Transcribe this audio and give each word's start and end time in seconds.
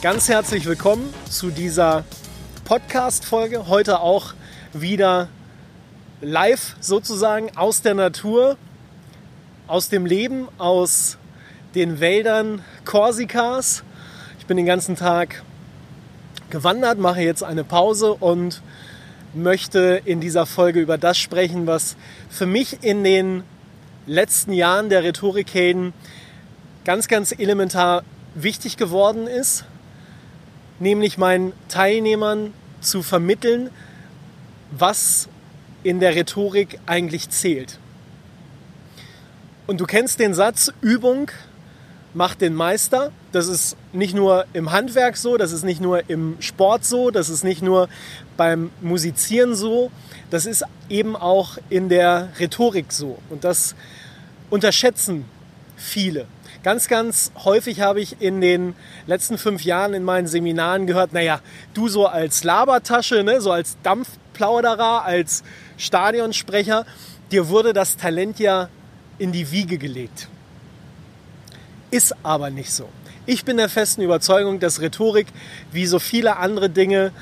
Ganz 0.00 0.28
herzlich 0.28 0.64
willkommen 0.64 1.12
zu 1.28 1.50
dieser 1.50 2.04
Podcast-Folge. 2.64 3.66
Heute 3.66 3.98
auch 3.98 4.32
wieder 4.72 5.28
live 6.20 6.76
sozusagen 6.78 7.56
aus 7.56 7.82
der 7.82 7.94
Natur, 7.94 8.56
aus 9.66 9.88
dem 9.88 10.06
Leben, 10.06 10.46
aus 10.56 11.18
den 11.74 11.98
Wäldern 11.98 12.62
Korsikas. 12.84 13.82
Ich 14.38 14.46
bin 14.46 14.56
den 14.56 14.66
ganzen 14.66 14.94
Tag 14.94 15.42
gewandert, 16.48 17.00
mache 17.00 17.22
jetzt 17.22 17.42
eine 17.42 17.64
Pause 17.64 18.14
und 18.14 18.62
möchte 19.34 20.00
in 20.04 20.20
dieser 20.20 20.46
Folge 20.46 20.78
über 20.78 20.96
das 20.96 21.18
sprechen, 21.18 21.66
was 21.66 21.96
für 22.30 22.46
mich 22.46 22.84
in 22.84 23.02
den 23.02 23.42
letzten 24.06 24.52
Jahren 24.52 24.90
der 24.90 25.02
Rhetorikhelden 25.02 25.92
ganz, 26.84 27.08
ganz 27.08 27.32
elementar 27.36 28.04
wichtig 28.36 28.76
geworden 28.76 29.26
ist, 29.26 29.64
nämlich 30.78 31.18
meinen 31.18 31.52
Teilnehmern 31.68 32.52
zu 32.80 33.02
vermitteln, 33.02 33.70
was 34.70 35.28
in 35.82 36.00
der 36.00 36.14
Rhetorik 36.14 36.78
eigentlich 36.86 37.30
zählt. 37.30 37.78
Und 39.66 39.80
du 39.80 39.86
kennst 39.86 40.18
den 40.18 40.34
Satz, 40.34 40.72
Übung 40.80 41.30
macht 42.14 42.40
den 42.40 42.54
Meister. 42.54 43.12
Das 43.32 43.48
ist 43.48 43.76
nicht 43.92 44.14
nur 44.14 44.46
im 44.52 44.72
Handwerk 44.72 45.16
so, 45.16 45.36
das 45.36 45.52
ist 45.52 45.64
nicht 45.64 45.80
nur 45.80 46.08
im 46.08 46.36
Sport 46.40 46.84
so, 46.84 47.10
das 47.10 47.28
ist 47.28 47.44
nicht 47.44 47.62
nur 47.62 47.88
beim 48.36 48.70
Musizieren 48.80 49.54
so, 49.54 49.90
das 50.30 50.46
ist 50.46 50.64
eben 50.88 51.16
auch 51.16 51.58
in 51.68 51.88
der 51.88 52.30
Rhetorik 52.40 52.92
so. 52.92 53.18
Und 53.28 53.44
das 53.44 53.74
unterschätzen 54.50 55.26
viele. 55.76 56.26
Ganz, 56.64 56.88
ganz 56.88 57.30
häufig 57.44 57.80
habe 57.80 58.00
ich 58.00 58.20
in 58.20 58.40
den 58.40 58.74
letzten 59.06 59.38
fünf 59.38 59.64
Jahren 59.64 59.94
in 59.94 60.02
meinen 60.02 60.26
Seminaren 60.26 60.86
gehört, 60.86 61.12
naja, 61.12 61.40
du 61.72 61.88
so 61.88 62.06
als 62.06 62.42
Labertasche, 62.42 63.22
ne, 63.22 63.40
so 63.40 63.52
als 63.52 63.76
Dampfplauderer, 63.84 65.04
als 65.04 65.44
Stadionsprecher, 65.76 66.84
dir 67.30 67.48
wurde 67.48 67.72
das 67.72 67.96
Talent 67.96 68.40
ja 68.40 68.68
in 69.18 69.30
die 69.30 69.52
Wiege 69.52 69.78
gelegt. 69.78 70.28
Ist 71.92 72.14
aber 72.24 72.50
nicht 72.50 72.72
so. 72.72 72.88
Ich 73.24 73.44
bin 73.44 73.56
der 73.56 73.68
festen 73.68 74.02
Überzeugung, 74.02 74.58
dass 74.58 74.80
Rhetorik 74.80 75.28
wie 75.70 75.86
so 75.86 75.98
viele 75.98 76.38
andere 76.38 76.68
Dinge 76.68 77.12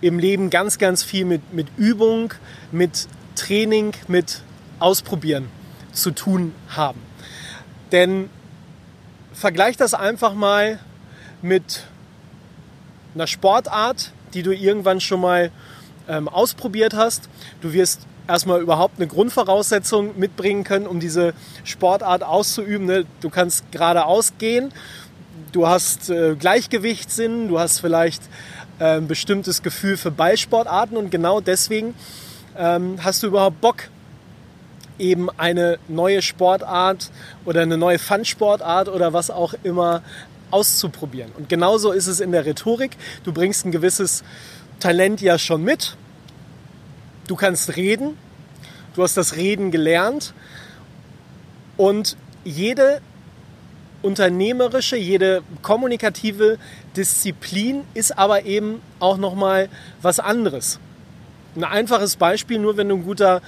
im 0.00 0.18
Leben 0.18 0.50
ganz, 0.50 0.78
ganz 0.78 1.02
viel 1.02 1.24
mit, 1.24 1.52
mit 1.52 1.68
Übung, 1.76 2.34
mit 2.72 3.06
Training, 3.36 3.92
mit 4.08 4.42
Ausprobieren 4.80 5.48
zu 5.92 6.10
tun 6.10 6.54
haben. 6.68 7.00
Denn 7.92 8.28
vergleich 9.34 9.76
das 9.76 9.92
einfach 9.94 10.34
mal 10.34 10.78
mit 11.42 11.84
einer 13.14 13.26
Sportart, 13.26 14.12
die 14.32 14.42
du 14.42 14.54
irgendwann 14.54 15.00
schon 15.00 15.20
mal 15.20 15.50
ähm, 16.08 16.28
ausprobiert 16.28 16.94
hast. 16.94 17.28
Du 17.60 17.72
wirst 17.72 18.06
erstmal 18.26 18.60
überhaupt 18.60 18.98
eine 18.98 19.06
Grundvoraussetzung 19.06 20.18
mitbringen 20.18 20.64
können, 20.64 20.86
um 20.86 21.00
diese 21.00 21.34
Sportart 21.64 22.22
auszuüben. 22.22 22.86
Ne? 22.86 23.04
Du 23.20 23.30
kannst 23.30 23.70
geradeaus 23.70 24.32
gehen, 24.38 24.72
du 25.52 25.66
hast 25.66 26.10
äh, 26.10 26.34
Gleichgewichtssinn, 26.36 27.48
du 27.48 27.58
hast 27.58 27.80
vielleicht 27.80 28.22
äh, 28.78 28.96
ein 28.96 29.08
bestimmtes 29.08 29.62
Gefühl 29.62 29.96
für 29.96 30.10
Ballsportarten 30.10 30.96
und 30.96 31.10
genau 31.10 31.40
deswegen 31.40 31.94
ähm, 32.56 32.98
hast 33.02 33.22
du 33.22 33.28
überhaupt 33.28 33.60
Bock, 33.60 33.88
eben 34.98 35.28
eine 35.38 35.78
neue 35.88 36.22
Sportart 36.22 37.10
oder 37.44 37.62
eine 37.62 37.76
neue 37.76 37.98
Fun-Sportart 37.98 38.88
oder 38.88 39.12
was 39.12 39.30
auch 39.30 39.54
immer 39.62 40.02
auszuprobieren. 40.50 41.32
Und 41.36 41.48
genauso 41.48 41.92
ist 41.92 42.06
es 42.06 42.20
in 42.20 42.32
der 42.32 42.46
Rhetorik. 42.46 42.96
Du 43.24 43.32
bringst 43.32 43.66
ein 43.66 43.72
gewisses 43.72 44.22
Talent 44.78 45.20
ja 45.20 45.38
schon 45.38 45.62
mit. 45.62 45.96
Du 47.26 47.36
kannst 47.36 47.76
reden. 47.76 48.16
Du 48.94 49.02
hast 49.02 49.16
das 49.16 49.36
Reden 49.36 49.70
gelernt. 49.70 50.32
Und 51.76 52.16
jede 52.44 53.00
unternehmerische, 54.02 54.96
jede 54.96 55.42
kommunikative 55.62 56.58
Disziplin 56.96 57.82
ist 57.94 58.16
aber 58.16 58.44
eben 58.44 58.80
auch 59.00 59.16
noch 59.16 59.34
mal 59.34 59.68
was 60.02 60.20
anderes. 60.20 60.78
Ein 61.56 61.64
einfaches 61.64 62.16
Beispiel, 62.16 62.58
nur 62.58 62.76
wenn 62.76 62.90
du 62.90 62.96
ein 62.96 63.04
guter 63.04 63.40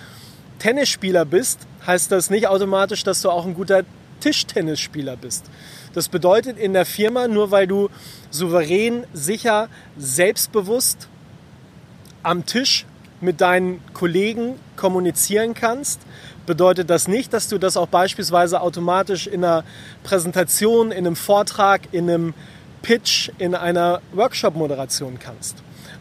Tennisspieler 0.58 1.24
bist, 1.24 1.60
heißt 1.86 2.10
das 2.12 2.30
nicht 2.30 2.48
automatisch, 2.48 3.04
dass 3.04 3.22
du 3.22 3.30
auch 3.30 3.46
ein 3.46 3.54
guter 3.54 3.84
Tischtennisspieler 4.20 5.16
bist. 5.16 5.44
Das 5.92 6.08
bedeutet 6.08 6.58
in 6.58 6.72
der 6.72 6.86
Firma, 6.86 7.28
nur 7.28 7.50
weil 7.50 7.66
du 7.66 7.88
souverän, 8.30 9.04
sicher, 9.12 9.68
selbstbewusst 9.96 11.08
am 12.22 12.44
Tisch 12.44 12.86
mit 13.20 13.40
deinen 13.40 13.80
Kollegen 13.94 14.56
kommunizieren 14.76 15.54
kannst, 15.54 16.00
bedeutet 16.44 16.90
das 16.90 17.08
nicht, 17.08 17.32
dass 17.32 17.48
du 17.48 17.58
das 17.58 17.76
auch 17.76 17.88
beispielsweise 17.88 18.60
automatisch 18.60 19.26
in 19.26 19.44
einer 19.44 19.64
Präsentation, 20.04 20.92
in 20.92 21.06
einem 21.06 21.16
Vortrag, 21.16 21.82
in 21.92 22.10
einem 22.10 22.34
Pitch, 22.82 23.30
in 23.38 23.54
einer 23.54 24.00
Workshop-Moderation 24.12 25.18
kannst. 25.18 25.56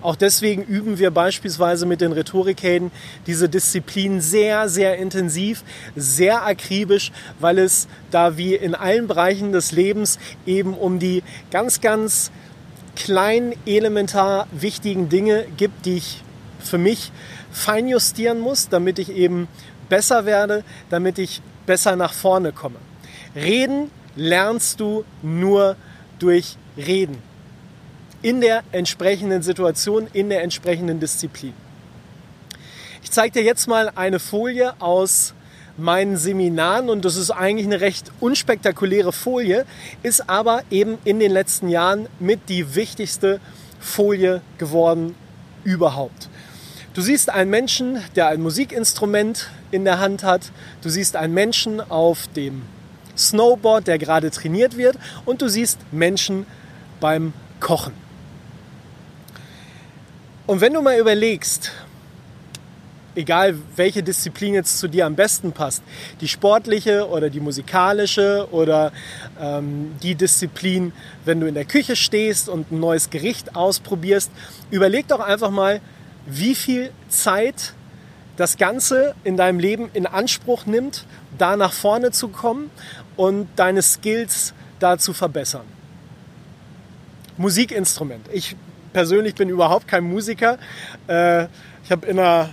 Auch 0.05 0.15
deswegen 0.15 0.61
üben 0.61 0.99
wir 0.99 1.09
beispielsweise 1.09 1.87
mit 1.87 1.99
den 1.99 2.11
Rhetorikhelden 2.11 2.91
diese 3.25 3.49
Disziplin 3.49 4.21
sehr, 4.21 4.69
sehr 4.69 4.97
intensiv, 4.99 5.63
sehr 5.95 6.45
akribisch, 6.45 7.11
weil 7.39 7.57
es 7.57 7.87
da 8.11 8.37
wie 8.37 8.53
in 8.53 8.75
allen 8.75 9.07
Bereichen 9.07 9.51
des 9.51 9.71
Lebens 9.71 10.19
eben 10.45 10.75
um 10.75 10.99
die 10.99 11.23
ganz, 11.49 11.81
ganz 11.81 12.29
kleinen, 12.95 13.55
elementar 13.65 14.47
wichtigen 14.51 15.09
Dinge 15.09 15.47
gibt, 15.57 15.87
die 15.87 15.97
ich 15.97 16.21
für 16.59 16.77
mich 16.77 17.11
feinjustieren 17.51 18.39
muss, 18.39 18.69
damit 18.69 18.99
ich 18.99 19.09
eben 19.09 19.47
besser 19.89 20.27
werde, 20.27 20.63
damit 20.91 21.17
ich 21.17 21.41
besser 21.65 21.95
nach 21.95 22.13
vorne 22.13 22.51
komme. 22.51 22.77
Reden 23.35 23.89
lernst 24.15 24.79
du 24.79 25.03
nur 25.23 25.75
durch 26.19 26.57
Reden 26.77 27.34
in 28.25 28.41
der 28.41 28.63
entsprechenden 28.71 29.43
Situation, 29.43 30.07
in 30.11 30.29
der 30.29 30.41
entsprechenden 30.41 30.99
Disziplin. 30.99 31.53
Ich 33.03 33.11
zeige 33.11 33.33
dir 33.33 33.43
jetzt 33.43 33.67
mal 33.67 33.91
eine 33.93 34.17
Folie 34.17 34.73
aus 34.81 35.35
meinen 35.77 36.17
Seminaren 36.17 36.89
und 36.89 37.05
das 37.05 37.17
ist 37.17 37.29
eigentlich 37.29 37.67
eine 37.67 37.81
recht 37.81 38.11
unspektakuläre 38.21 39.11
Folie, 39.11 39.67
ist 40.01 40.27
aber 40.27 40.63
eben 40.71 40.97
in 41.03 41.19
den 41.19 41.31
letzten 41.31 41.69
Jahren 41.69 42.09
mit 42.19 42.49
die 42.49 42.73
wichtigste 42.73 43.39
Folie 43.79 44.41
geworden 44.57 45.13
überhaupt. 45.63 46.27
Du 46.95 47.01
siehst 47.01 47.29
einen 47.29 47.51
Menschen, 47.51 48.01
der 48.15 48.29
ein 48.29 48.41
Musikinstrument 48.41 49.51
in 49.69 49.85
der 49.85 49.99
Hand 49.99 50.23
hat. 50.23 50.51
Du 50.81 50.89
siehst 50.89 51.15
einen 51.15 51.35
Menschen 51.35 51.79
auf 51.79 52.25
dem 52.35 52.63
Snowboard, 53.15 53.85
der 53.85 53.99
gerade 53.99 54.31
trainiert 54.31 54.77
wird. 54.77 54.97
Und 55.25 55.43
du 55.43 55.47
siehst 55.47 55.77
Menschen 55.91 56.47
beim 56.99 57.33
Kochen. 57.59 58.04
Und 60.47 60.61
wenn 60.61 60.73
du 60.73 60.81
mal 60.81 60.99
überlegst, 60.99 61.71
egal 63.15 63.55
welche 63.75 64.03
Disziplin 64.03 64.53
jetzt 64.53 64.77
zu 64.77 64.87
dir 64.87 65.07
am 65.07 65.15
besten 65.15 65.51
passt, 65.53 65.81
die 66.21 66.27
sportliche 66.27 67.07
oder 67.09 67.31
die 67.31 67.39
musikalische 67.39 68.47
oder 68.51 68.91
ähm, 69.39 69.95
die 70.03 70.13
Disziplin, 70.13 70.93
wenn 71.23 71.39
du 71.39 71.47
in 71.47 71.55
der 71.55 71.65
Küche 71.65 71.95
stehst 71.95 72.47
und 72.47 72.71
ein 72.71 72.79
neues 72.79 73.09
Gericht 73.09 73.55
ausprobierst, 73.55 74.29
überleg 74.69 75.07
doch 75.07 75.19
einfach 75.19 75.49
mal, 75.49 75.81
wie 76.27 76.53
viel 76.53 76.91
Zeit 77.09 77.73
das 78.37 78.57
Ganze 78.57 79.15
in 79.23 79.37
deinem 79.37 79.59
Leben 79.59 79.89
in 79.93 80.05
Anspruch 80.05 80.65
nimmt, 80.65 81.05
da 81.37 81.55
nach 81.55 81.73
vorne 81.73 82.11
zu 82.11 82.27
kommen 82.27 82.69
und 83.15 83.47
deine 83.55 83.81
Skills 83.81 84.53
da 84.79 84.97
zu 84.97 85.13
verbessern. 85.13 85.65
Musikinstrument. 87.37 88.27
Ich 88.31 88.55
persönlich 88.95 89.35
bin 89.35 89.49
überhaupt 89.49 89.89
kein 89.89 90.05
Musiker. 90.05 90.57
Äh, 91.09 91.47
ich 91.83 91.91
habe 91.91 92.07
in 92.07 92.15
der 92.15 92.47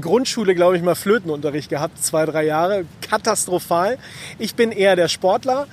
Grundschule, 0.00 0.56
glaube 0.56 0.76
ich, 0.76 0.82
mal 0.82 0.96
Flötenunterricht 0.96 1.70
gehabt, 1.70 2.02
zwei, 2.02 2.26
drei 2.26 2.42
Jahre. 2.46 2.84
Katastrophal. 3.00 3.96
Ich 4.40 4.56
bin 4.56 4.72
eher 4.72 4.96
der 4.96 5.06
Sportler. 5.06 5.68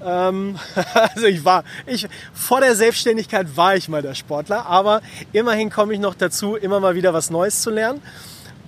Ähm, 0.00 0.60
also 0.94 1.26
ich 1.26 1.44
war, 1.44 1.64
ich, 1.86 2.06
vor 2.32 2.60
der 2.60 2.76
Selbstständigkeit 2.76 3.56
war 3.56 3.74
ich 3.74 3.88
mal 3.88 4.00
der 4.00 4.14
Sportler, 4.14 4.66
aber 4.66 5.02
immerhin 5.32 5.70
komme 5.70 5.92
ich 5.92 5.98
noch 5.98 6.14
dazu, 6.14 6.54
immer 6.54 6.78
mal 6.78 6.94
wieder 6.94 7.12
was 7.12 7.30
Neues 7.30 7.62
zu 7.62 7.70
lernen. 7.70 8.00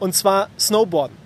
Und 0.01 0.17
zwar 0.17 0.49
Snowboarden. 0.59 1.17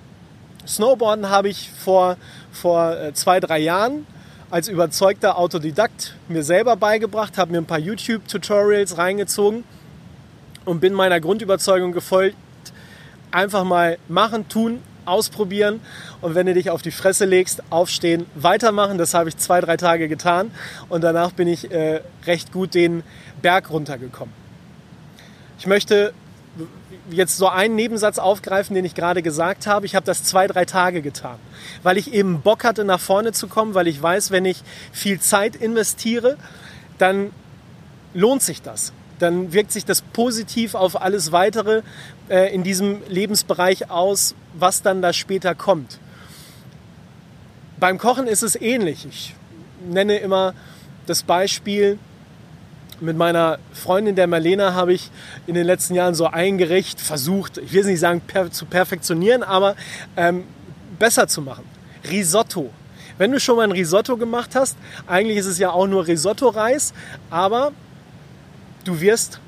Snowboarden 0.67 1.31
habe 1.31 1.49
ich 1.49 1.71
vor, 1.71 2.19
vor 2.53 2.95
äh, 2.99 3.15
zwei, 3.15 3.41
drei 3.41 3.61
Jahren 3.61 4.07
als 4.51 4.69
überzeugter 4.69 5.39
Autodidakt 5.39 6.15
mir 6.29 6.43
selber 6.43 6.77
beigebracht, 6.77 7.39
habe 7.39 7.53
mir 7.53 7.59
ein 7.59 7.67
paar 7.67 7.79
YouTube-Tutorials 7.79 8.99
reingezogen 8.99 9.65
und 10.65 10.81
bin 10.81 10.93
meiner 10.93 11.21
Grundüberzeugung 11.21 11.93
gefolgt, 11.93 12.37
einfach 13.31 13.65
mal 13.65 13.99
machen, 14.09 14.49
tun, 14.49 14.81
ausprobieren 15.05 15.81
und 16.21 16.35
wenn 16.35 16.47
du 16.47 16.55
dich 16.55 16.71
auf 16.71 16.83
die 16.83 16.91
Fresse 16.91 17.25
legst, 17.25 17.63
aufstehen, 17.71 18.27
weitermachen. 18.35 18.99
Das 18.99 19.15
habe 19.15 19.29
ich 19.29 19.37
zwei, 19.37 19.61
drei 19.61 19.77
Tage 19.77 20.09
getan 20.09 20.51
und 20.89 21.03
danach 21.05 21.33
bin 21.33 21.49
ich 21.49 21.71
äh, 21.71 22.01
recht 22.27 22.53
gut 22.53 22.75
den 22.75 23.03
Berg 23.41 23.71
runtergekommen. 23.71 24.35
Ich 25.59 25.67
möchte 25.67 26.13
jetzt 27.11 27.37
so 27.37 27.49
einen 27.49 27.77
Nebensatz 27.77 28.19
aufgreifen, 28.19 28.75
den 28.75 28.85
ich 28.85 28.95
gerade 28.95 29.23
gesagt 29.23 29.67
habe. 29.67 29.87
Ich 29.87 29.95
habe 29.95 30.07
das 30.07 30.25
zwei, 30.25 30.47
drei 30.47 30.65
Tage 30.65 31.03
getan, 31.03 31.39
weil 31.83 31.97
ich 31.99 32.13
eben 32.13 32.41
Bock 32.41 32.65
hatte, 32.65 32.85
nach 32.85 33.01
vorne 33.01 33.33
zu 33.33 33.47
kommen, 33.47 33.75
weil 33.75 33.87
ich 33.87 34.03
weiß, 34.03 34.31
wenn 34.31 34.45
ich 34.45 34.63
viel 34.93 35.21
Zeit 35.21 35.57
investiere, 35.57 36.37
dann 36.99 37.31
lohnt 38.15 38.43
sich 38.43 38.63
das 38.63 38.93
dann 39.19 39.53
wirkt 39.53 39.73
sich 39.73 39.85
das 39.85 40.03
positiv 40.03 40.75
auf 40.75 41.01
alles 41.01 41.33
weitere 41.33 41.83
äh, 42.29 42.55
in 42.55 42.63
diesem 42.63 43.03
Lebensbereich 43.09 43.91
aus, 43.91 44.35
was 44.55 44.83
dann 44.83 45.03
da 45.03 45.13
später 45.13 45.55
kommt. 45.55 45.99
Beim 47.79 47.99
Kochen 47.99 48.27
ist 48.27 48.43
es 48.43 48.57
ähnlich. 48.57 49.07
Ich 49.07 49.35
nenne 49.87 50.19
immer 50.19 50.55
das 51.07 51.23
Beispiel, 51.23 51.99
mit 53.01 53.17
meiner 53.17 53.59
Freundin 53.73 54.17
der 54.17 54.27
Marlena 54.27 54.75
habe 54.75 54.93
ich 54.93 55.11
in 55.47 55.55
den 55.55 55.67
letzten 55.67 55.95
Jahren 55.95 56.15
so 56.15 56.27
ein 56.27 56.59
Gericht 56.59 57.01
versucht, 57.01 57.59
ich 57.59 57.73
will 57.73 57.81
es 57.81 57.87
nicht 57.87 58.01
sagen 58.01 58.21
per, 58.21 58.51
zu 58.51 58.67
perfektionieren, 58.67 59.43
aber 59.43 59.77
ähm, 60.17 60.45
besser 60.99 61.29
zu 61.29 61.43
machen. 61.43 61.65
Risotto. 62.11 62.71
Wenn 63.19 63.33
du 63.33 63.41
schon 63.41 63.57
mal 63.57 63.65
ein 63.65 63.73
Risotto 63.73 64.17
gemacht 64.17 64.55
hast, 64.55 64.77
eigentlich 65.07 65.39
ist 65.39 65.47
es 65.47 65.59
ja 65.59 65.71
auch 65.71 65.87
nur 65.87 66.07
Risotto-Reis, 66.07 66.93
aber 67.31 67.73
du 68.85 69.01
wirst 69.01 69.41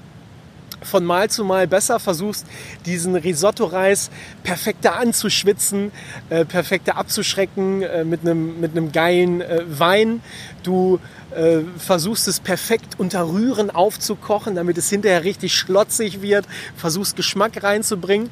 von 0.82 1.04
Mal 1.04 1.30
zu 1.30 1.44
Mal 1.44 1.66
besser, 1.66 1.98
versuchst 1.98 2.46
diesen 2.86 3.16
Risotto-Reis 3.16 4.10
perfekter 4.42 4.96
anzuschwitzen, 4.96 5.92
äh, 6.30 6.44
perfekter 6.44 6.96
abzuschrecken 6.96 7.82
äh, 7.82 8.04
mit 8.04 8.22
einem 8.22 8.60
mit 8.60 8.72
einem 8.72 8.92
geilen 8.92 9.40
äh, 9.40 9.62
Wein. 9.66 10.22
Du 10.62 11.00
äh, 11.34 11.60
versuchst 11.78 12.28
es 12.28 12.40
perfekt 12.40 12.98
unter 12.98 13.28
Rühren 13.28 13.70
aufzukochen, 13.70 14.54
damit 14.54 14.78
es 14.78 14.88
hinterher 14.90 15.24
richtig 15.24 15.54
schlotzig 15.54 16.22
wird, 16.22 16.46
versuchst 16.76 17.16
Geschmack 17.16 17.62
reinzubringen. 17.62 18.30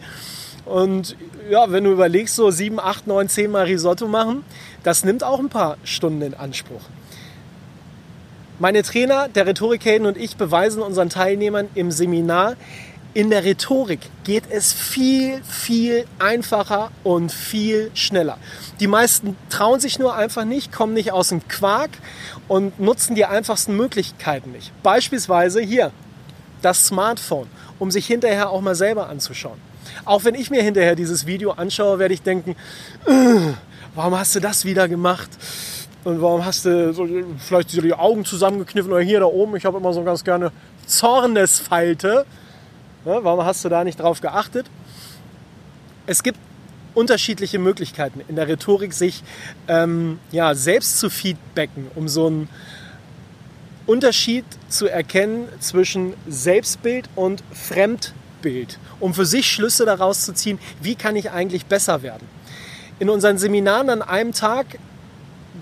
Und 0.64 1.16
ja, 1.49 1.70
wenn 1.70 1.84
du 1.84 1.92
überlegst, 1.92 2.34
so 2.34 2.50
sieben, 2.50 2.81
acht, 2.81 3.06
neun, 3.06 3.28
zehn 3.28 3.50
Mal 3.50 3.66
Risotto 3.66 4.08
machen, 4.08 4.44
das 4.82 5.04
nimmt 5.04 5.22
auch 5.22 5.38
ein 5.38 5.49
paar 5.49 5.76
Stunden 5.84 6.22
in 6.22 6.34
Anspruch. 6.34 6.82
Meine 8.58 8.82
Trainer, 8.82 9.28
der 9.28 9.46
Rhetorikhelden 9.46 10.06
und 10.06 10.16
ich 10.16 10.36
beweisen 10.38 10.80
unseren 10.80 11.10
Teilnehmern 11.10 11.68
im 11.74 11.90
Seminar, 11.90 12.56
in 13.12 13.28
der 13.28 13.44
Rhetorik 13.44 14.00
geht 14.24 14.44
es 14.48 14.72
viel, 14.72 15.42
viel 15.44 16.06
einfacher 16.18 16.90
und 17.04 17.30
viel 17.30 17.90
schneller. 17.92 18.38
Die 18.80 18.86
meisten 18.86 19.36
trauen 19.50 19.78
sich 19.78 19.98
nur 19.98 20.14
einfach 20.14 20.46
nicht, 20.46 20.72
kommen 20.72 20.94
nicht 20.94 21.12
aus 21.12 21.28
dem 21.28 21.46
Quark 21.48 21.90
und 22.48 22.80
nutzen 22.80 23.14
die 23.14 23.26
einfachsten 23.26 23.76
Möglichkeiten 23.76 24.52
nicht. 24.52 24.72
Beispielsweise 24.82 25.60
hier 25.60 25.92
das 26.62 26.86
Smartphone, 26.86 27.48
um 27.78 27.90
sich 27.90 28.06
hinterher 28.06 28.48
auch 28.48 28.62
mal 28.62 28.74
selber 28.74 29.10
anzuschauen. 29.10 29.58
Auch 30.06 30.24
wenn 30.24 30.34
ich 30.34 30.50
mir 30.50 30.62
hinterher 30.62 30.94
dieses 30.94 31.26
Video 31.26 31.50
anschaue, 31.52 31.98
werde 31.98 32.14
ich 32.14 32.22
denken, 32.22 32.56
warum 33.94 34.18
hast 34.18 34.34
du 34.34 34.40
das 34.40 34.64
wieder 34.64 34.88
gemacht? 34.88 35.28
Und 36.06 36.22
warum 36.22 36.44
hast 36.44 36.64
du 36.64 36.92
so, 36.92 37.08
vielleicht 37.36 37.72
die 37.72 37.92
Augen 37.92 38.24
zusammengekniffen 38.24 38.92
oder 38.92 39.00
hier 39.00 39.18
da 39.18 39.26
oben? 39.26 39.56
Ich 39.56 39.64
habe 39.64 39.78
immer 39.78 39.92
so 39.92 40.04
ganz 40.04 40.22
gerne 40.22 40.52
Zornesfalte. 40.86 42.24
Ja, 43.04 43.24
warum 43.24 43.44
hast 43.44 43.64
du 43.64 43.68
da 43.68 43.82
nicht 43.82 43.98
drauf 43.98 44.20
geachtet? 44.20 44.66
Es 46.06 46.22
gibt 46.22 46.38
unterschiedliche 46.94 47.58
Möglichkeiten 47.58 48.20
in 48.28 48.36
der 48.36 48.46
Rhetorik, 48.46 48.92
sich 48.92 49.24
ähm, 49.66 50.20
ja, 50.30 50.54
selbst 50.54 51.00
zu 51.00 51.10
feedbacken, 51.10 51.88
um 51.96 52.06
so 52.06 52.28
einen 52.28 52.48
Unterschied 53.86 54.44
zu 54.68 54.86
erkennen 54.86 55.48
zwischen 55.58 56.14
Selbstbild 56.28 57.08
und 57.16 57.42
Fremdbild, 57.52 58.78
um 59.00 59.12
für 59.12 59.26
sich 59.26 59.50
Schlüsse 59.50 59.84
daraus 59.84 60.24
zu 60.24 60.32
ziehen, 60.34 60.60
wie 60.80 60.94
kann 60.94 61.16
ich 61.16 61.32
eigentlich 61.32 61.66
besser 61.66 62.04
werden. 62.04 62.28
In 63.00 63.10
unseren 63.10 63.38
Seminaren 63.38 63.90
an 63.90 64.02
einem 64.02 64.30
Tag 64.30 64.78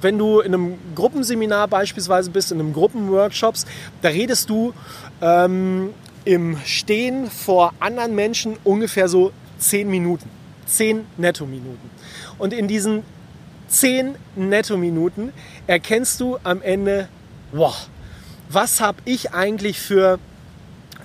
wenn 0.04 0.18
du 0.18 0.40
in 0.40 0.54
einem 0.54 0.78
Gruppenseminar 0.94 1.66
beispielsweise 1.66 2.30
bist, 2.30 2.52
in 2.52 2.60
einem 2.60 2.72
Gruppenworkshops, 2.72 3.66
da 4.02 4.10
redest 4.10 4.48
du 4.48 4.72
ähm, 5.20 5.90
im 6.24 6.58
Stehen 6.64 7.30
vor 7.30 7.74
anderen 7.80 8.14
Menschen 8.14 8.56
ungefähr 8.62 9.08
so 9.08 9.32
zehn 9.58 9.90
Minuten. 9.90 10.28
Zehn 10.66 11.06
Netto-Minuten. 11.16 11.90
Und 12.38 12.52
in 12.52 12.68
diesen 12.68 13.02
zehn 13.66 14.14
Netto-Minuten 14.36 15.32
erkennst 15.66 16.20
du 16.20 16.38
am 16.44 16.62
Ende, 16.62 17.08
wow, 17.52 17.88
was 18.48 18.80
habe 18.80 18.98
ich 19.04 19.32
eigentlich 19.32 19.80
für 19.80 20.18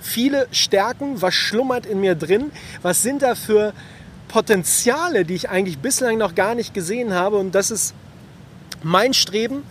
viele 0.00 0.46
Stärken, 0.50 1.20
was 1.20 1.34
schlummert 1.34 1.86
in 1.86 2.00
mir 2.00 2.14
drin, 2.14 2.52
was 2.82 3.02
sind 3.02 3.22
da 3.22 3.34
für 3.34 3.72
Potenziale, 4.28 5.24
die 5.24 5.34
ich 5.34 5.50
eigentlich 5.50 5.78
bislang 5.78 6.16
noch 6.16 6.34
gar 6.34 6.54
nicht 6.54 6.72
gesehen 6.72 7.12
habe. 7.12 7.36
Und 7.36 7.54
das 7.54 7.70
ist 7.70 7.94
mein 8.82 9.14
Streben, 9.14 9.64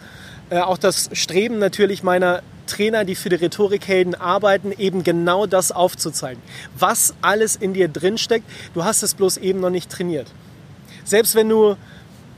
äh, 0.49 0.59
auch 0.59 0.77
das 0.77 1.09
Streben 1.13 1.59
natürlich 1.59 2.03
meiner 2.03 2.41
Trainer, 2.67 3.03
die 3.03 3.15
für 3.15 3.29
die 3.29 3.35
Rhetorikhelden 3.35 4.15
arbeiten, 4.15 4.71
eben 4.71 5.03
genau 5.03 5.45
das 5.45 5.71
aufzuzeigen. 5.71 6.41
Was 6.77 7.13
alles 7.21 7.55
in 7.55 7.73
dir 7.73 7.87
drinsteckt, 7.87 8.45
du 8.73 8.83
hast 8.83 9.03
es 9.03 9.15
bloß 9.15 9.37
eben 9.37 9.59
noch 9.59 9.71
nicht 9.71 9.89
trainiert. 9.89 10.27
Selbst 11.03 11.35
wenn 11.35 11.49
du 11.49 11.75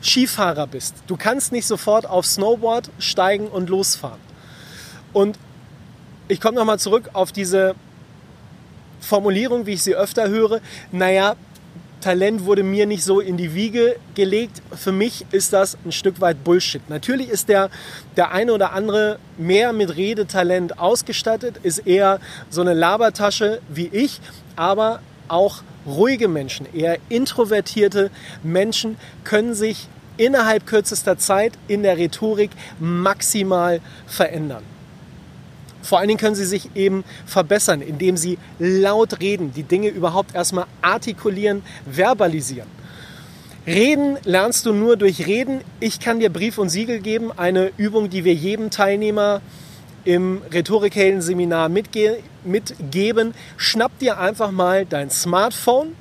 Skifahrer 0.02 0.68
bist, 0.68 0.96
du 1.08 1.18
kannst 1.18 1.52
nicht 1.52 1.68
sofort 1.68 2.06
auf 2.06 2.26
Snowboard 2.26 2.90
steigen 2.98 3.48
und 3.48 3.70
losfahren. 3.70 4.20
Und 5.14 5.38
ich 6.28 6.40
komme 6.40 6.56
nochmal 6.56 6.80
zurück 6.80 7.10
auf 7.14 7.32
diese 7.32 7.76
Formulierung, 9.02 9.66
wie 9.66 9.74
ich 9.74 9.84
sie 9.84 9.96
öfter 9.96 10.30
höre. 10.30 10.62
Naja, 10.92 11.36
Talent 12.02 12.46
wurde 12.46 12.64
mir 12.64 12.86
nicht 12.86 13.04
so 13.04 13.20
in 13.20 13.38
die 13.38 13.54
Wiege 13.54 13.96
gelegt. 14.16 14.62
Für 14.76 14.92
mich 14.92 15.26
ist 15.32 15.54
das 15.54 15.78
ein 15.86 15.92
Stück 15.92 16.20
weit 16.20 16.44
Bullshit. 16.44 16.82
Natürlich 16.90 17.30
ist 17.30 17.48
der, 17.48 17.70
der 18.18 18.32
eine 18.32 18.54
oder 18.54 18.74
andere 18.74 19.20
mehr 19.38 19.72
mit 19.72 19.96
Redetalent 19.96 20.80
ausgestattet, 20.80 21.56
ist 21.64 21.88
eher 21.88 22.20
so 22.50 22.62
eine 22.62 22.74
Labertasche 22.74 23.62
wie 23.70 23.88
ich, 23.92 24.20
aber 24.56 25.02
auch 25.28 25.62
ruhige 25.86 26.28
Menschen, 26.28 26.68
eher 26.74 26.98
introvertierte 27.10 28.12
Menschen 28.44 28.98
können 29.24 29.54
sich 29.54 29.88
innerhalb 30.18 30.68
kürzester 30.68 31.18
Zeit 31.18 31.54
in 31.68 31.84
der 31.84 31.98
Rhetorik 31.98 32.52
maximal 32.80 33.80
verändern. 34.06 34.64
Vor 35.82 36.00
allen 36.00 36.08
Dingen 36.08 36.20
können 36.20 36.36
sie 36.36 36.46
sich 36.46 36.70
eben 36.76 37.04
verbessern, 37.26 37.82
indem 37.82 38.18
sie 38.18 38.38
laut 38.60 39.20
reden, 39.20 39.54
die 39.54 39.64
Dinge 39.64 39.90
überhaupt 39.90 40.36
erstmal 40.36 40.66
artikulieren, 40.82 41.64
verbalisieren. 41.86 42.68
Reden 43.68 44.18
lernst 44.24 44.66
du 44.66 44.74
nur 44.74 44.98
durch 44.98 45.28
Reden. 45.28 45.62
Ich 45.80 46.00
kann 46.00 46.20
dir 46.20 46.32
Brief 46.32 46.58
und 46.58 46.70
Siegel 46.70 47.00
geben, 47.00 47.32
eine 47.36 47.72
Übung, 47.78 48.10
die 48.10 48.26
wir 48.26 48.34
jedem 48.34 48.72
Teilnehmer 48.72 49.42
im 50.04 50.42
Rhetorikhelden-Seminar 50.52 51.70
mitge 51.70 52.18
mitgeben. 52.44 53.36
Schnapp 53.58 53.98
dir 54.00 54.20
einfach 54.20 54.50
mal 54.50 54.86
dein 54.86 55.12
Smartphone 55.12 55.96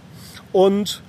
und 0.53 1.03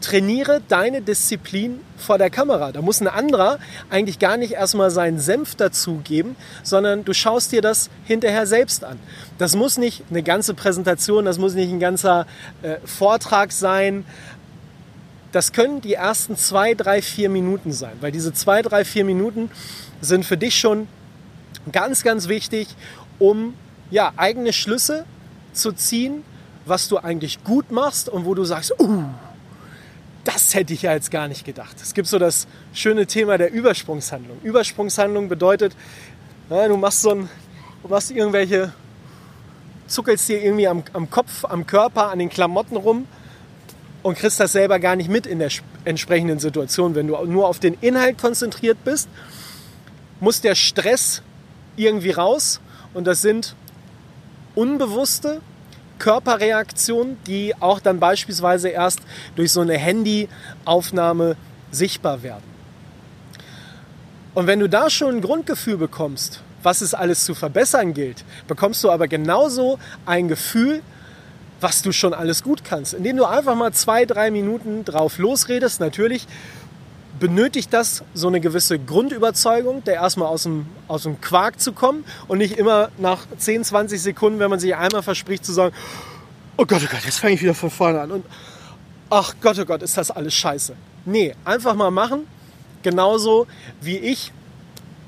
trainiere 0.00 0.60
deine 0.68 1.02
Disziplin 1.02 1.80
vor 1.96 2.18
der 2.18 2.30
Kamera. 2.30 2.72
Da 2.72 2.80
muss 2.82 3.00
ein 3.00 3.08
anderer 3.08 3.58
eigentlich 3.90 4.18
gar 4.18 4.36
nicht 4.36 4.52
erstmal 4.52 4.90
seinen 4.90 5.18
Senf 5.18 5.54
dazugeben, 5.54 6.36
sondern 6.62 7.04
du 7.04 7.12
schaust 7.12 7.52
dir 7.52 7.60
das 7.60 7.90
hinterher 8.04 8.46
selbst 8.46 8.84
an. 8.84 8.98
Das 9.38 9.54
muss 9.54 9.78
nicht 9.78 10.04
eine 10.10 10.22
ganze 10.22 10.54
Präsentation, 10.54 11.24
das 11.24 11.38
muss 11.38 11.54
nicht 11.54 11.70
ein 11.70 11.80
ganzer 11.80 12.26
äh, 12.62 12.76
Vortrag 12.84 13.52
sein. 13.52 14.04
Das 15.32 15.52
können 15.52 15.80
die 15.80 15.94
ersten 15.94 16.36
zwei, 16.36 16.74
drei, 16.74 17.02
vier 17.02 17.28
Minuten 17.28 17.72
sein, 17.72 17.92
weil 18.00 18.10
diese 18.10 18.32
zwei, 18.32 18.62
drei, 18.62 18.84
vier 18.84 19.04
Minuten 19.04 19.50
sind 20.00 20.24
für 20.24 20.36
dich 20.36 20.58
schon 20.58 20.88
ganz, 21.72 22.02
ganz 22.02 22.28
wichtig, 22.28 22.68
um 23.18 23.54
ja, 23.90 24.12
eigene 24.16 24.52
Schlüsse 24.52 25.04
zu 25.52 25.72
ziehen, 25.72 26.24
was 26.64 26.88
du 26.88 26.98
eigentlich 26.98 27.44
gut 27.44 27.70
machst 27.70 28.08
und 28.08 28.24
wo 28.24 28.34
du 28.34 28.44
sagst, 28.44 28.78
uh, 28.80 29.04
das 30.24 30.54
hätte 30.54 30.72
ich 30.74 30.82
ja 30.82 30.92
jetzt 30.92 31.10
gar 31.10 31.28
nicht 31.28 31.44
gedacht. 31.44 31.76
Es 31.82 31.94
gibt 31.94 32.08
so 32.08 32.18
das 32.18 32.46
schöne 32.72 33.06
Thema 33.06 33.38
der 33.38 33.52
Übersprungshandlung. 33.52 34.38
Übersprungshandlung 34.42 35.28
bedeutet, 35.28 35.74
ja, 36.50 36.68
du 36.68 36.76
machst 36.76 37.02
so 37.02 37.10
ein, 37.10 37.28
du 37.82 37.88
machst 37.88 38.10
irgendwelche, 38.10 38.72
zuckelst 39.86 40.28
dir 40.28 40.42
irgendwie 40.42 40.68
am, 40.68 40.82
am 40.92 41.08
Kopf, 41.08 41.44
am 41.44 41.66
Körper, 41.66 42.10
an 42.10 42.18
den 42.18 42.28
Klamotten 42.28 42.76
rum 42.76 43.06
und 44.02 44.16
kriegst 44.16 44.40
das 44.40 44.52
selber 44.52 44.78
gar 44.78 44.96
nicht 44.96 45.08
mit 45.08 45.26
in 45.26 45.38
der 45.38 45.50
entsprechenden 45.84 46.38
Situation. 46.38 46.94
Wenn 46.94 47.06
du 47.06 47.16
nur 47.24 47.48
auf 47.48 47.58
den 47.58 47.74
Inhalt 47.80 48.18
konzentriert 48.18 48.84
bist, 48.84 49.08
muss 50.20 50.40
der 50.40 50.54
Stress 50.54 51.22
irgendwie 51.76 52.10
raus 52.10 52.60
und 52.92 53.06
das 53.06 53.22
sind 53.22 53.54
unbewusste 54.54 55.40
Körperreaktionen, 56.00 57.16
die 57.28 57.54
auch 57.60 57.78
dann 57.78 58.00
beispielsweise 58.00 58.70
erst 58.70 58.98
durch 59.36 59.52
so 59.52 59.60
eine 59.60 59.78
Handyaufnahme 59.78 61.36
sichtbar 61.70 62.24
werden. 62.24 62.42
Und 64.34 64.48
wenn 64.48 64.58
du 64.58 64.68
da 64.68 64.90
schon 64.90 65.16
ein 65.16 65.20
Grundgefühl 65.20 65.76
bekommst, 65.76 66.42
was 66.62 66.80
es 66.80 66.94
alles 66.94 67.24
zu 67.24 67.34
verbessern 67.34 67.94
gilt, 67.94 68.24
bekommst 68.48 68.82
du 68.82 68.90
aber 68.90 69.06
genauso 69.06 69.78
ein 70.06 70.26
Gefühl, 70.28 70.82
was 71.60 71.82
du 71.82 71.92
schon 71.92 72.14
alles 72.14 72.42
gut 72.42 72.64
kannst. 72.64 72.94
Indem 72.94 73.16
du 73.16 73.24
einfach 73.24 73.54
mal 73.54 73.72
zwei, 73.72 74.04
drei 74.04 74.30
Minuten 74.30 74.84
drauf 74.84 75.18
losredest. 75.18 75.80
Natürlich 75.80 76.26
benötigt 77.20 77.72
das 77.72 78.02
so 78.14 78.26
eine 78.26 78.40
gewisse 78.40 78.78
Grundüberzeugung, 78.78 79.84
der 79.84 79.94
erstmal 79.94 80.28
aus 80.28 80.42
dem, 80.42 80.66
aus 80.88 81.04
dem 81.04 81.20
Quark 81.20 81.60
zu 81.60 81.72
kommen 81.72 82.04
und 82.26 82.38
nicht 82.38 82.58
immer 82.58 82.90
nach 82.98 83.26
10, 83.38 83.62
20 83.62 84.02
Sekunden, 84.02 84.40
wenn 84.40 84.50
man 84.50 84.58
sich 84.58 84.74
einmal 84.74 85.02
verspricht, 85.02 85.44
zu 85.44 85.52
sagen, 85.52 85.74
oh 86.56 86.64
Gott, 86.64 86.80
oh 86.84 86.88
Gott, 86.90 87.04
jetzt 87.04 87.20
fange 87.20 87.34
ich 87.34 87.42
wieder 87.42 87.54
von 87.54 87.70
vorne 87.70 88.00
an 88.00 88.10
und 88.10 88.24
ach 89.10 89.34
Gott, 89.40 89.58
oh 89.58 89.64
Gott, 89.64 89.82
ist 89.82 89.96
das 89.96 90.10
alles 90.10 90.34
scheiße. 90.34 90.74
Nee, 91.04 91.34
einfach 91.44 91.74
mal 91.74 91.90
machen. 91.90 92.26
Genauso 92.82 93.46
wie 93.80 93.98
ich 93.98 94.32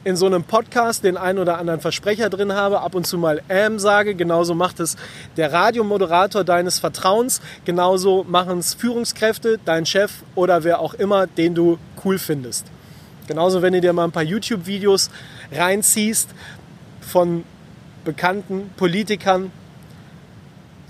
in 0.04 0.16
so 0.16 0.26
einem 0.26 0.42
Podcast 0.42 1.04
den 1.04 1.16
einen 1.16 1.38
oder 1.38 1.58
anderen 1.58 1.80
Versprecher 1.80 2.28
drin 2.28 2.52
habe, 2.52 2.80
ab 2.80 2.94
und 2.94 3.06
zu 3.06 3.18
mal 3.18 3.42
ähm 3.48 3.78
sage, 3.78 4.14
genauso 4.14 4.54
macht 4.54 4.80
es 4.80 4.96
der 5.36 5.52
Radiomoderator 5.52 6.44
deines 6.44 6.78
Vertrauens, 6.78 7.40
genauso 7.64 8.24
machen 8.24 8.58
es 8.58 8.74
Führungskräfte, 8.74 9.60
dein 9.64 9.86
Chef 9.86 10.12
oder 10.34 10.64
wer 10.64 10.80
auch 10.80 10.94
immer, 10.94 11.26
den 11.26 11.54
du 11.54 11.78
cool 12.04 12.18
findest. 12.18 12.66
Genauso, 13.28 13.62
wenn 13.62 13.72
du 13.72 13.80
dir 13.80 13.92
mal 13.92 14.04
ein 14.04 14.12
paar 14.12 14.24
YouTube-Videos 14.24 15.10
reinziehst 15.52 16.30
von 17.00 17.44
bekannten 18.04 18.70
Politikern, 18.76 19.52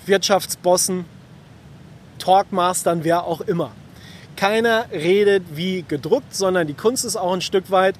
Wirtschaftsbossen, 0.06 1.04
Talkmastern, 2.18 3.04
wer 3.04 3.24
auch 3.24 3.42
immer. 3.42 3.72
Keiner 4.36 4.86
redet 4.90 5.44
wie 5.54 5.84
gedruckt, 5.86 6.34
sondern 6.34 6.66
die 6.66 6.74
Kunst 6.74 7.04
ist 7.04 7.16
auch 7.16 7.32
ein 7.32 7.42
Stück 7.42 7.70
weit, 7.70 7.96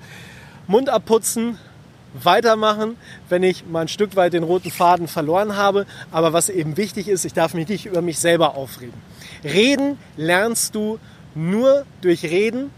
Mund 0.73 0.89
abputzen, 0.89 1.59
weitermachen, 2.15 2.97
wenn 3.29 3.43
ich 3.43 3.67
mal 3.67 3.83
ein 3.83 3.89
Stück 3.89 4.17
weit 4.17 4.33
den 4.33 4.43
roten 4.43 4.71
Faden 4.71 5.07
verloren 5.07 5.57
habe. 5.57 5.87
Aber 6.11 6.33
was 6.33 6.49
eben 6.49 6.77
wichtig 6.77 7.09
ist, 7.09 7.25
ich 7.25 7.35
darf 7.35 7.53
mich 7.55 7.69
nicht 7.69 7.87
über 7.87 8.03
mich 8.03 8.19
selber 8.19 8.57
aufregen. 8.57 8.95
Reden 9.45 9.99
lernst 10.17 10.75
du 10.75 10.99
nur 11.35 11.85
durch 12.01 12.25
Reden. 12.25 12.71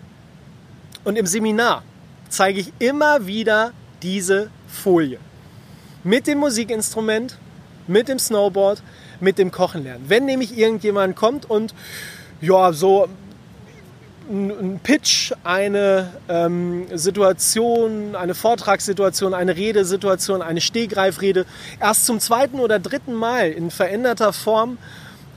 Und 1.05 1.17
im 1.17 1.27
Seminar 1.27 1.85
zeige 2.29 2.61
ich 2.61 2.73
immer 2.81 3.27
wieder 3.27 3.73
diese 4.03 4.51
Folie. 4.67 5.19
Mit 6.03 6.27
dem 6.27 6.39
Musikinstrument, 6.39 7.39
mit 7.87 8.09
dem 8.09 8.19
Snowboard, 8.19 8.83
mit 9.21 9.39
dem 9.39 9.53
Kochen 9.53 9.85
lernen. 9.85 10.05
Wenn 10.09 10.25
nämlich 10.25 10.59
irgendjemand 10.59 11.15
kommt 11.15 11.49
und 11.49 11.75
ja, 12.41 12.73
so 12.73 13.09
ein 14.29 14.81
Pitch, 14.83 15.33
eine 15.45 16.13
ähm, 16.29 16.87
Situation, 16.95 18.17
eine 18.17 18.35
Vortragssituation, 18.35 19.35
eine 19.35 19.57
Redesituation, 19.57 20.41
eine 20.41 20.61
Stehgreifrede 20.61 21.45
erst 21.81 22.07
zum 22.07 22.21
zweiten 22.21 22.61
oder 22.61 22.79
dritten 22.79 23.15
Mal 23.15 23.51
in 23.51 23.71
veränderter 23.71 24.33
Form 24.33 24.79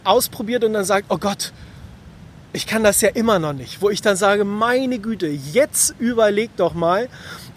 ausprobiert 0.04 0.64
und 0.64 0.74
dann 0.74 0.86
sagt, 0.86 1.08
oh 1.10 1.18
Gott, 1.18 1.52
ich 2.54 2.66
kann 2.66 2.84
das 2.84 3.02
ja 3.02 3.10
immer 3.10 3.40
noch 3.40 3.54
nicht. 3.54 3.82
Wo 3.82 3.90
ich 3.90 4.02
dann 4.02 4.16
sage, 4.16 4.46
meine 4.46 5.00
Güte, 5.00 5.28
jetzt 5.28 5.94
überleg 6.00 6.56
doch 6.56 6.74
mal, 6.74 7.10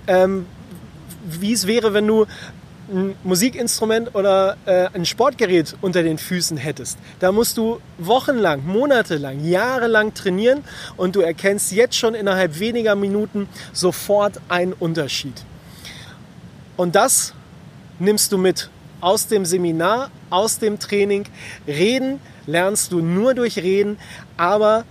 ähm, 0.06 0.46
wie 1.25 1.52
es 1.52 1.66
wäre, 1.66 1.94
wenn 1.94 2.06
du 2.06 2.26
ein 2.90 3.14
Musikinstrument 3.25 4.14
oder 4.14 4.56
äh, 4.66 4.88
ein 4.92 5.06
Sportgerät 5.06 5.76
unter 5.80 6.02
den 6.02 6.18
Füßen 6.18 6.56
hättest. 6.56 6.99
Da 7.18 7.32
musst 7.32 7.56
du 7.56 7.80
wochenlang, 7.99 8.66
monatelang, 8.66 9.44
jahrelang 9.44 10.14
trainieren 10.14 10.64
und 10.97 11.16
du 11.16 11.20
erkennst 11.20 11.73
jetzt 11.73 11.97
schon 11.97 12.14
innerhalb 12.14 12.59
weniger 12.59 12.94
Minuten 12.94 13.49
sofort 13.73 14.40
einen 14.49 14.73
Unterschied. 14.73 15.35
Und 16.76 16.94
das 16.94 17.35
nimmst 17.99 18.32
du 18.32 18.38
mit 18.38 18.70
aus 19.00 19.26
dem 19.26 19.44
Seminar, 19.44 20.11
aus 20.30 20.59
dem 20.59 20.78
Training. 20.78 21.25
Reden 21.66 22.20
lernst 22.47 22.92
du 22.92 23.00
nur 23.00 23.35
durch 23.35 23.59
Reden, 23.59 23.99
aber 24.37 24.85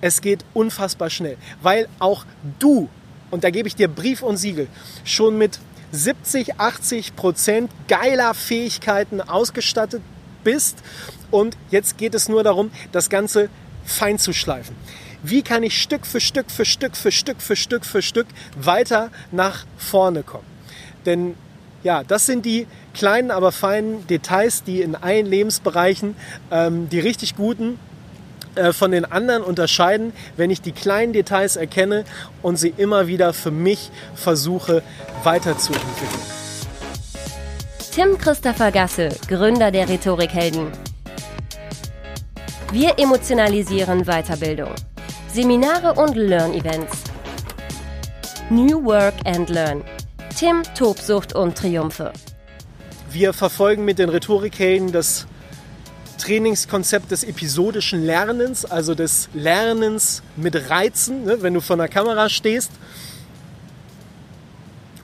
es 0.00 0.20
geht 0.20 0.44
unfassbar 0.54 1.10
schnell, 1.10 1.36
weil 1.62 1.88
auch 1.98 2.24
du, 2.58 2.88
und 3.30 3.44
da 3.44 3.50
gebe 3.50 3.68
ich 3.68 3.76
dir 3.76 3.88
Brief 3.88 4.22
und 4.22 4.36
Siegel, 4.38 4.68
schon 5.04 5.36
mit 5.36 5.58
70, 5.92 6.58
80 6.58 7.16
Prozent 7.16 7.70
geiler 7.88 8.34
Fähigkeiten 8.34 9.20
ausgestattet 9.20 10.02
bist. 10.44 10.78
Und 11.30 11.56
jetzt 11.70 11.98
geht 11.98 12.14
es 12.14 12.28
nur 12.28 12.42
darum, 12.42 12.70
das 12.92 13.10
Ganze 13.10 13.48
fein 13.84 14.18
zu 14.18 14.32
schleifen. 14.32 14.76
Wie 15.22 15.42
kann 15.42 15.62
ich 15.62 15.80
Stück 15.80 16.06
für 16.06 16.20
Stück 16.20 16.50
für 16.50 16.64
Stück 16.64 16.96
für 16.96 17.12
Stück 17.12 17.42
für 17.42 17.56
Stück 17.56 17.84
für 17.84 18.02
Stück 18.02 18.26
weiter 18.56 19.10
nach 19.32 19.66
vorne 19.76 20.22
kommen? 20.22 20.46
Denn 21.04 21.34
ja, 21.82 22.04
das 22.04 22.26
sind 22.26 22.44
die 22.44 22.66
kleinen, 22.94 23.30
aber 23.30 23.52
feinen 23.52 24.06
Details, 24.06 24.64
die 24.64 24.82
in 24.82 24.94
allen 24.94 25.26
Lebensbereichen 25.26 26.14
ähm, 26.50 26.88
die 26.88 27.00
richtig 27.00 27.36
guten 27.36 27.78
äh, 28.54 28.72
von 28.72 28.90
den 28.90 29.04
anderen 29.04 29.42
unterscheiden, 29.42 30.12
wenn 30.36 30.50
ich 30.50 30.60
die 30.60 30.72
kleinen 30.72 31.12
Details 31.12 31.56
erkenne 31.56 32.04
und 32.42 32.56
sie 32.56 32.74
immer 32.76 33.06
wieder 33.06 33.32
für 33.32 33.50
mich 33.50 33.90
versuche 34.14 34.82
weiterzuentwickeln. 35.22 36.22
Tim 37.92 38.18
Christopher 38.18 38.70
Gasse, 38.70 39.10
Gründer 39.28 39.70
der 39.70 39.88
Rhetorikhelden. 39.88 40.68
Wir 42.72 42.98
emotionalisieren 42.98 44.04
Weiterbildung. 44.04 44.74
Seminare 45.32 45.94
und 45.94 46.16
Learn-Events. 46.16 46.98
New 48.48 48.84
Work 48.84 49.14
and 49.24 49.48
Learn. 49.48 49.84
Tim, 50.36 50.62
Tobsucht 50.76 51.34
und 51.34 51.56
Triumphe. 51.56 52.12
Wir 53.10 53.32
verfolgen 53.32 53.84
mit 53.84 53.98
den 53.98 54.08
Rhetorikhelden 54.08 54.92
das 54.92 55.26
Trainingskonzept 56.20 57.10
des 57.10 57.24
episodischen 57.24 58.04
Lernens, 58.04 58.64
also 58.64 58.94
des 58.94 59.28
Lernens 59.34 60.22
mit 60.36 60.70
Reizen, 60.70 61.24
ne? 61.24 61.38
wenn 61.40 61.54
du 61.54 61.60
vor 61.60 61.76
einer 61.76 61.88
Kamera 61.88 62.28
stehst 62.28 62.70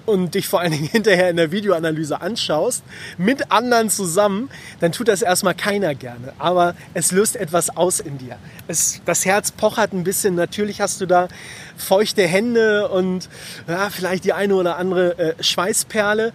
und 0.04 0.34
dich 0.34 0.46
vor 0.46 0.60
allen 0.60 0.72
Dingen 0.72 0.88
hinterher 0.92 1.30
in 1.30 1.36
der 1.36 1.50
Videoanalyse 1.52 2.20
anschaust, 2.20 2.84
mit 3.18 3.50
anderen 3.50 3.90
zusammen, 3.90 4.50
dann 4.80 4.92
tut 4.92 5.08
das 5.08 5.22
erstmal 5.22 5.54
keiner 5.54 5.94
gerne. 5.94 6.32
Aber 6.38 6.74
es 6.94 7.12
löst 7.12 7.36
etwas 7.36 7.76
aus 7.76 8.00
in 8.00 8.18
dir. 8.18 8.38
Es, 8.68 9.00
das 9.04 9.24
Herz 9.24 9.50
pochert 9.50 9.92
ein 9.92 10.04
bisschen. 10.04 10.34
Natürlich 10.34 10.80
hast 10.80 11.00
du 11.00 11.06
da 11.06 11.28
feuchte 11.76 12.26
Hände 12.26 12.88
und 12.88 13.28
ja, 13.66 13.90
vielleicht 13.90 14.24
die 14.24 14.32
eine 14.32 14.54
oder 14.54 14.76
andere 14.76 15.18
äh, 15.18 15.42
Schweißperle. 15.42 16.32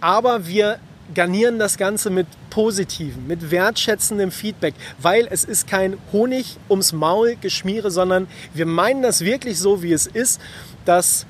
Aber 0.00 0.46
wir 0.46 0.78
garnieren 1.14 1.58
das 1.58 1.78
Ganze 1.78 2.10
mit 2.10 2.26
positiven, 2.50 3.26
mit 3.26 3.50
wertschätzendem 3.50 4.30
Feedback, 4.30 4.74
weil 4.98 5.26
es 5.30 5.44
ist 5.44 5.66
kein 5.66 5.96
Honig 6.12 6.56
ums 6.68 6.92
Maul 6.92 7.36
geschmiere, 7.36 7.90
sondern 7.90 8.26
wir 8.54 8.66
meinen 8.66 9.02
das 9.02 9.22
wirklich 9.22 9.58
so, 9.58 9.82
wie 9.82 9.92
es 9.92 10.06
ist, 10.06 10.40
dass 10.84 11.26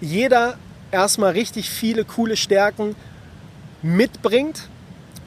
jeder 0.00 0.56
erstmal 0.90 1.32
richtig 1.32 1.70
viele 1.70 2.04
coole 2.04 2.36
Stärken 2.36 2.96
mitbringt, 3.82 4.68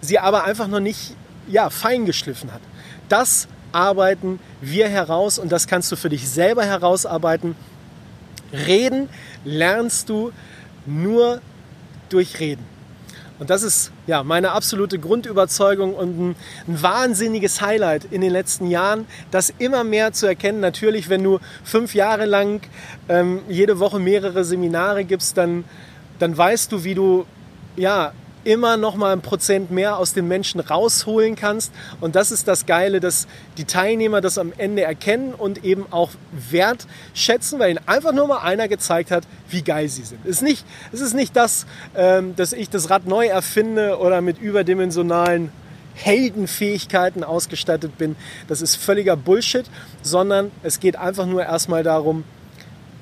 sie 0.01 0.19
aber 0.19 0.43
einfach 0.43 0.67
noch 0.67 0.79
nicht 0.79 1.15
ja, 1.47 1.69
fein 1.69 2.05
geschliffen 2.05 2.51
hat. 2.51 2.61
Das 3.09 3.47
arbeiten 3.71 4.39
wir 4.61 4.87
heraus 4.87 5.39
und 5.39 5.51
das 5.51 5.67
kannst 5.67 5.91
du 5.91 5.95
für 5.95 6.09
dich 6.09 6.29
selber 6.29 6.65
herausarbeiten. 6.65 7.55
Reden 8.51 9.09
lernst 9.43 10.09
du 10.09 10.31
nur 10.85 11.41
durch 12.09 12.39
Reden. 12.39 12.72
Und 13.39 13.49
das 13.49 13.63
ist 13.63 13.91
ja 14.05 14.23
meine 14.23 14.51
absolute 14.51 14.99
Grundüberzeugung 14.99 15.95
und 15.95 16.19
ein, 16.19 16.35
ein, 16.67 16.81
wahnsinniges 16.81 17.61
Highlight 17.61 18.05
in 18.11 18.21
den 18.21 18.31
letzten 18.31 18.67
Jahren, 18.67 19.05
das 19.31 19.53
immer 19.57 19.83
mehr 19.83 20.13
zu 20.13 20.27
erkennen. 20.27 20.59
Natürlich, 20.59 21.09
wenn 21.09 21.23
du 21.23 21.39
fünf 21.63 21.95
Jahre 21.95 22.25
lang 22.25 22.61
ähm, 23.09 23.41
jede 23.49 23.79
Woche 23.79 23.99
mehrere 23.99 24.43
Seminare 24.43 25.03
gibst, 25.03 25.37
dann, 25.37 25.63
dann 26.19 26.37
weißt 26.37 26.71
du, 26.71 26.83
wie 26.83 26.93
du 26.93 27.25
ja 27.75 28.13
immer 28.43 28.77
noch 28.77 28.95
mal 28.95 29.13
ein 29.13 29.21
Prozent 29.21 29.71
mehr 29.71 29.97
aus 29.97 30.13
den 30.13 30.27
Menschen 30.27 30.59
rausholen 30.59 31.35
kannst. 31.35 31.71
Und 32.01 32.15
das 32.15 32.31
ist 32.31 32.47
das 32.47 32.65
Geile, 32.65 32.99
dass 32.99 33.27
die 33.57 33.65
Teilnehmer 33.65 34.21
das 34.21 34.37
am 34.37 34.53
Ende 34.57 34.83
erkennen 34.83 35.33
und 35.33 35.63
eben 35.63 35.85
auch 35.91 36.11
wertschätzen, 36.31 37.59
weil 37.59 37.71
ihnen 37.71 37.87
einfach 37.87 38.11
nur 38.11 38.27
mal 38.27 38.39
einer 38.39 38.67
gezeigt 38.67 39.11
hat, 39.11 39.23
wie 39.49 39.61
geil 39.61 39.87
sie 39.89 40.03
sind. 40.03 40.25
Es 40.25 40.37
ist 40.37 40.41
nicht, 40.41 40.65
es 40.91 41.01
ist 41.01 41.13
nicht 41.13 41.35
das, 41.35 41.65
ähm, 41.95 42.35
dass 42.35 42.53
ich 42.53 42.69
das 42.69 42.89
Rad 42.89 43.07
neu 43.07 43.27
erfinde 43.27 43.97
oder 43.97 44.21
mit 44.21 44.39
überdimensionalen 44.39 45.51
Heldenfähigkeiten 45.95 47.23
ausgestattet 47.23 47.97
bin. 47.97 48.15
Das 48.47 48.61
ist 48.61 48.75
völliger 48.75 49.15
Bullshit, 49.15 49.65
sondern 50.01 50.51
es 50.63 50.79
geht 50.79 50.95
einfach 50.95 51.25
nur 51.25 51.43
erstmal 51.43 51.83
darum, 51.83 52.23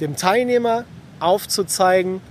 dem 0.01 0.15
Teilnehmer 0.15 0.83
aufzuzeigen, 1.19 2.21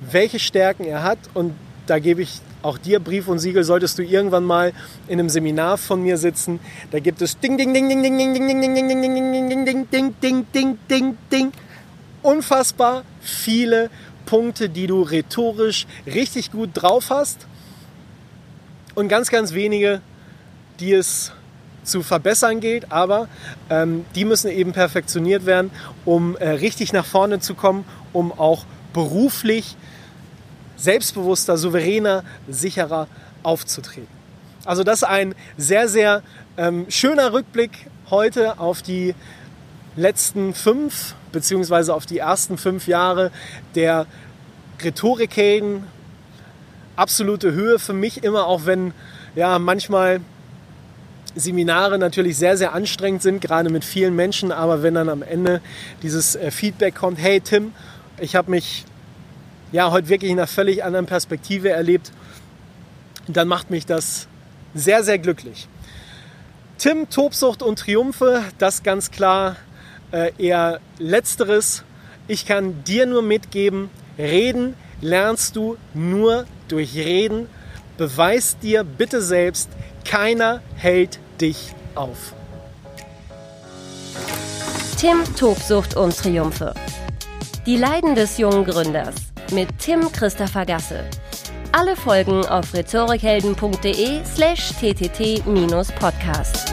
welche 0.00 0.38
Stärken 0.38 0.84
er 0.84 1.02
hat 1.02 1.18
und 1.34 1.54
da 1.90 1.98
gebe 1.98 2.22
ich 2.22 2.40
auch 2.62 2.78
dir 2.78 3.00
Brief 3.00 3.26
und 3.26 3.40
Siegel, 3.40 3.64
solltest 3.64 3.98
du 3.98 4.04
irgendwann 4.04 4.44
mal 4.44 4.72
in 5.08 5.18
einem 5.18 5.28
Seminar 5.28 5.76
von 5.76 6.00
mir 6.00 6.18
sitzen, 6.18 6.60
da 6.92 7.00
gibt 7.00 7.20
es 7.20 7.40
ding 7.40 7.58
ding 7.58 7.74
ding 7.74 7.88
ding 7.88 8.00
ding 8.00 8.16
ding 8.16 8.32
ding 8.32 8.46
ding 8.46 8.60
ding 8.60 8.74
ding 8.86 9.02
ding 9.02 9.48
ding 9.48 9.48
ding 9.48 9.64
ding 9.66 9.90
ding 9.90 10.14
ding 10.22 10.46
ding 10.54 10.78
ding 10.88 11.16
ding 11.32 11.52
unfassbar 12.22 13.02
viele 13.20 13.90
Punkte, 14.24 14.68
die 14.68 14.86
du 14.86 15.02
rhetorisch 15.02 15.88
richtig 16.06 16.52
gut 16.52 16.70
drauf 16.74 17.10
hast 17.10 17.48
und 18.94 19.08
ganz 19.08 19.28
ganz 19.30 19.52
wenige, 19.52 20.00
die 20.78 20.92
es 20.92 21.32
zu 21.82 22.04
verbessern 22.04 22.60
gilt, 22.60 22.92
aber 22.92 23.26
ähm, 23.68 24.04
die 24.14 24.24
müssen 24.24 24.48
eben 24.48 24.72
perfektioniert 24.72 25.44
werden, 25.44 25.72
um 26.04 26.36
äh, 26.36 26.50
richtig 26.50 26.92
nach 26.92 27.04
vorne 27.04 27.40
zu 27.40 27.54
kommen, 27.54 27.84
um 28.12 28.30
auch 28.30 28.64
beruflich 28.92 29.76
selbstbewusster, 30.80 31.56
souveräner, 31.56 32.24
sicherer 32.48 33.06
aufzutreten. 33.42 34.08
Also 34.64 34.84
das 34.84 35.02
ist 35.02 35.08
ein 35.08 35.34
sehr, 35.56 35.88
sehr 35.88 36.22
ähm, 36.56 36.86
schöner 36.88 37.32
Rückblick 37.32 37.70
heute 38.10 38.58
auf 38.58 38.82
die 38.82 39.14
letzten 39.96 40.54
fünf 40.54 41.14
beziehungsweise 41.32 41.94
auf 41.94 42.06
die 42.06 42.18
ersten 42.18 42.58
fünf 42.58 42.86
Jahre 42.86 43.30
der 43.74 44.06
Rhetorikhelden. 44.82 45.84
Absolute 46.96 47.52
Höhe 47.52 47.78
für 47.78 47.92
mich 47.92 48.24
immer, 48.24 48.46
auch 48.46 48.66
wenn 48.66 48.92
ja 49.34 49.58
manchmal 49.58 50.20
Seminare 51.36 51.98
natürlich 51.98 52.36
sehr, 52.36 52.56
sehr 52.56 52.74
anstrengend 52.74 53.22
sind, 53.22 53.40
gerade 53.40 53.70
mit 53.70 53.84
vielen 53.84 54.16
Menschen, 54.16 54.50
aber 54.50 54.82
wenn 54.82 54.94
dann 54.94 55.08
am 55.08 55.22
Ende 55.22 55.60
dieses 56.02 56.34
äh, 56.34 56.50
Feedback 56.50 56.96
kommt, 56.96 57.18
hey 57.18 57.40
Tim, 57.40 57.72
ich 58.18 58.34
habe 58.34 58.50
mich 58.50 58.84
ja, 59.72 59.90
heute 59.90 60.08
wirklich 60.08 60.30
in 60.30 60.38
einer 60.38 60.46
völlig 60.46 60.84
anderen 60.84 61.06
Perspektive 61.06 61.70
erlebt, 61.70 62.12
dann 63.28 63.48
macht 63.48 63.70
mich 63.70 63.86
das 63.86 64.26
sehr, 64.74 65.04
sehr 65.04 65.18
glücklich. 65.18 65.68
Tim, 66.78 67.08
Tobsucht 67.10 67.62
und 67.62 67.78
Triumphe, 67.78 68.42
das 68.58 68.82
ganz 68.82 69.10
klar 69.10 69.56
äh, 70.12 70.32
eher 70.38 70.80
letzteres. 70.98 71.84
Ich 72.26 72.46
kann 72.46 72.82
dir 72.84 73.06
nur 73.06 73.22
mitgeben, 73.22 73.90
reden 74.18 74.74
lernst 75.00 75.56
du 75.56 75.76
nur 75.94 76.46
durch 76.68 76.96
Reden. 76.96 77.48
Beweis 77.96 78.58
dir 78.58 78.84
bitte 78.84 79.20
selbst, 79.20 79.68
keiner 80.04 80.62
hält 80.76 81.18
dich 81.40 81.74
auf. 81.94 82.34
Tim, 84.98 85.22
Tobsucht 85.36 85.96
und 85.96 86.16
Triumphe. 86.16 86.74
Die 87.66 87.76
Leiden 87.76 88.14
des 88.14 88.38
jungen 88.38 88.64
Gründers 88.64 89.29
mit 89.52 89.68
Tim 89.78 90.10
Christopher 90.12 90.64
Gasse. 90.66 91.04
Alle 91.72 91.94
Folgen 91.96 92.44
auf 92.46 92.74
rhetorikhelden.de 92.74 94.24
slash 94.24 94.72
ttt-podcast. 94.80 96.69